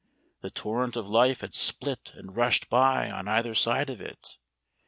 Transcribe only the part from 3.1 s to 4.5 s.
on either side of it.